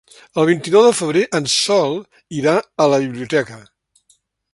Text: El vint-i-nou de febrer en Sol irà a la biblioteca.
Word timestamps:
El 0.43 0.45
vint-i-nou 0.49 0.85
de 0.85 0.93
febrer 0.99 1.21
en 1.39 1.49
Sol 1.55 1.93
irà 2.39 2.55
a 2.87 2.91
la 2.95 2.99
biblioteca. 3.05 3.59